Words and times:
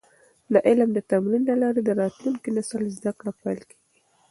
د 0.53 0.55
علم 0.67 0.89
د 0.93 0.99
تمرین 1.11 1.43
له 1.49 1.55
لارې 1.61 1.81
د 1.83 1.89
راتلونکي 2.01 2.49
نسل 2.57 2.83
زده 2.97 3.11
کړه 3.19 3.31
پېل 3.41 3.59
کیږي. 3.69 3.99